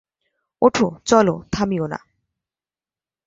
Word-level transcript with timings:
ওঠ, 0.61 0.77
চল, 1.05 1.27
থামিও 1.51 1.85
না। 1.87 1.99